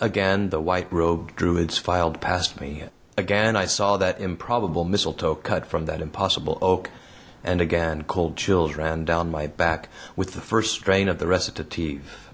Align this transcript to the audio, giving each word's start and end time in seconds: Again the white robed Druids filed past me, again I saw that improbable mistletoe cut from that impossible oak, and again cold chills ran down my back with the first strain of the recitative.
Again 0.00 0.48
the 0.48 0.62
white 0.62 0.90
robed 0.90 1.36
Druids 1.36 1.76
filed 1.76 2.22
past 2.22 2.58
me, 2.58 2.84
again 3.18 3.54
I 3.54 3.66
saw 3.66 3.98
that 3.98 4.18
improbable 4.18 4.84
mistletoe 4.84 5.34
cut 5.34 5.66
from 5.66 5.84
that 5.84 6.00
impossible 6.00 6.56
oak, 6.62 6.88
and 7.44 7.60
again 7.60 8.04
cold 8.04 8.34
chills 8.34 8.76
ran 8.76 9.04
down 9.04 9.30
my 9.30 9.46
back 9.46 9.90
with 10.16 10.32
the 10.32 10.40
first 10.40 10.72
strain 10.72 11.06
of 11.06 11.18
the 11.18 11.26
recitative. 11.26 12.30